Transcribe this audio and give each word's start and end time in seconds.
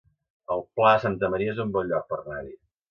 El 0.55 0.63
Pla 0.79 0.95
de 0.95 1.03
Santa 1.03 1.31
Maria 1.35 1.55
es 1.55 1.63
un 1.67 1.77
bon 1.77 1.95
lloc 1.95 2.13
per 2.15 2.23
anar-hi 2.25 2.55